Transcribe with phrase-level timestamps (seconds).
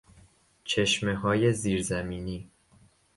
[0.63, 2.49] چشمههای زیر زمینی